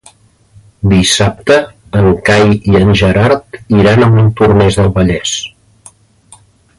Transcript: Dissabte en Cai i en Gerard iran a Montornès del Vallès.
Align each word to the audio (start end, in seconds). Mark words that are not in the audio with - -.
Dissabte 0.93 1.57
en 1.99 2.07
Cai 2.29 2.47
i 2.71 2.79
en 2.81 2.89
Gerard 3.03 3.59
iran 3.81 4.07
a 4.07 4.11
Montornès 4.15 4.79
del 4.81 4.93
Vallès. 4.97 5.35